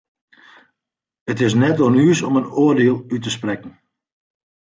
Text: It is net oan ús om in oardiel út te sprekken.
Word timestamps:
It 1.31 1.37
is 1.47 1.57
net 1.61 1.77
oan 1.83 1.99
ús 2.09 2.19
om 2.27 2.37
in 2.39 2.51
oardiel 2.61 2.97
út 3.13 3.21
te 3.23 3.29
sprekken. 3.37 3.73